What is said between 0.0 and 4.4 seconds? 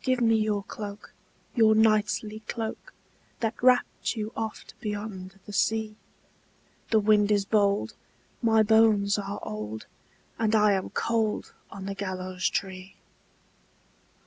"Give me your cloak, your knightly cloak, That wrapped you